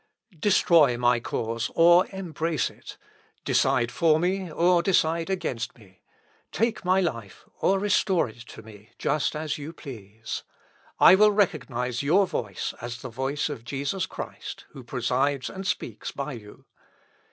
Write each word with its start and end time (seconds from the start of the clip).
Destroy 0.39 0.97
my 0.97 1.19
cause, 1.19 1.69
or 1.75 2.07
embrace 2.09 2.71
it; 2.71 2.97
decide 3.45 3.91
for 3.91 4.17
me, 4.19 4.51
or 4.51 4.81
decide 4.81 5.29
against 5.29 5.77
me; 5.77 6.01
take 6.51 6.83
my 6.83 6.99
life, 6.99 7.45
or 7.59 7.77
restore 7.77 8.27
it 8.27 8.39
to 8.47 8.63
me, 8.63 8.89
just 8.97 9.35
as 9.35 9.59
you 9.59 9.71
please. 9.73 10.41
I 10.99 11.13
will 11.13 11.29
recognise 11.31 12.01
your 12.01 12.25
voice 12.25 12.73
as 12.81 13.03
the 13.03 13.09
voice 13.09 13.47
of 13.47 13.63
Jesus 13.63 14.07
Christ, 14.07 14.65
who 14.71 14.83
presides 14.83 15.51
and 15.51 15.67
speaks 15.67 16.09
by 16.09 16.33
you. 16.33 16.65